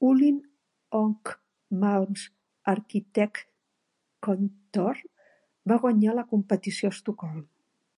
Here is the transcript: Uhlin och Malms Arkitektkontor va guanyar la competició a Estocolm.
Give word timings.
Uhlin 0.00 0.36
och 1.00 1.28
Malms 1.80 2.28
Arkitektkontor 2.74 4.98
va 5.70 5.78
guanyar 5.88 6.14
la 6.22 6.26
competició 6.36 6.94
a 6.94 6.94
Estocolm. 6.98 7.44